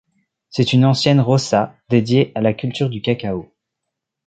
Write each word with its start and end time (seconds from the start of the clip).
C'est 0.49 0.73
une 0.73 0.83
ancienne 0.85 1.19
roça, 1.21 1.75
dédiée 1.89 2.31
à 2.33 2.41
la 2.41 2.55
culture 2.55 2.89
du 2.89 3.03
cacao. 3.03 3.53